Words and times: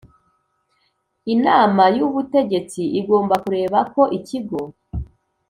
Inama 1.33 1.83
y 1.97 1.99
ubutegetsi 2.07 2.81
igomba 2.99 3.35
kureba 3.43 3.79
ko 3.93 4.01
ikigo 4.17 4.61